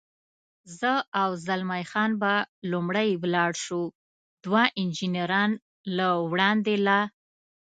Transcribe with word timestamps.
زه 0.79 0.91
او 1.21 1.29
زلمی 1.45 1.83
خان 1.91 2.11
به 2.21 2.33
لومړی 2.71 3.09
ولاړ 3.23 3.51
شو، 3.63 3.81
دوه 4.43 4.63
انجنیران 4.81 5.51
له 5.97 6.07
وړاندې 6.31 6.75
لا. 6.87 7.01